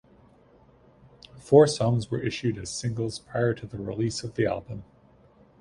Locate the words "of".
4.23-4.33